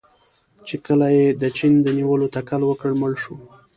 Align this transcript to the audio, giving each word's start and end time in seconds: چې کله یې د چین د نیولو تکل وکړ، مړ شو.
چې 0.67 0.75
کله 0.85 1.07
یې 1.17 1.27
د 1.41 1.43
چین 1.57 1.73
د 1.83 1.87
نیولو 1.97 2.27
تکل 2.35 2.61
وکړ، 2.65 2.89
مړ 3.01 3.11
شو. 3.23 3.35